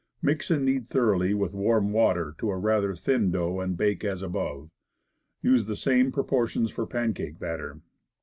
Mix 0.23 0.49
and 0.49 0.65
knead 0.65 0.89
thoroughly 0.89 1.35
with 1.35 1.53
warm 1.53 1.93
water 1.93 2.33
to 2.39 2.49
a 2.49 2.57
rather 2.57 2.95
thin 2.95 3.29
dough, 3.29 3.59
and 3.59 3.77
bake 3.77 4.03
as 4.03 4.23
above. 4.23 4.71
Use 5.43 5.67
the 5.67 5.75
same 5.75 6.11
proportions 6.11 6.71
for 6.71 6.87
pancake 6.87 7.37
batter. 7.37 7.81